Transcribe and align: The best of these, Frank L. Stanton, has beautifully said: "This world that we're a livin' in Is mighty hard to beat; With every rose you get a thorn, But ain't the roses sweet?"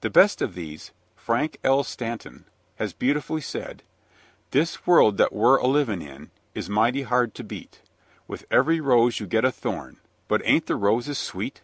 The 0.00 0.10
best 0.10 0.42
of 0.42 0.56
these, 0.56 0.90
Frank 1.14 1.56
L. 1.62 1.84
Stanton, 1.84 2.44
has 2.74 2.92
beautifully 2.92 3.40
said: 3.40 3.84
"This 4.50 4.84
world 4.84 5.16
that 5.18 5.32
we're 5.32 5.58
a 5.58 5.68
livin' 5.68 6.02
in 6.02 6.32
Is 6.56 6.68
mighty 6.68 7.02
hard 7.02 7.36
to 7.36 7.44
beat; 7.44 7.80
With 8.26 8.46
every 8.50 8.80
rose 8.80 9.20
you 9.20 9.28
get 9.28 9.44
a 9.44 9.52
thorn, 9.52 9.98
But 10.26 10.42
ain't 10.44 10.66
the 10.66 10.74
roses 10.74 11.18
sweet?" 11.18 11.60